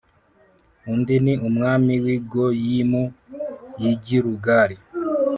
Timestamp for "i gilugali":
3.93-4.77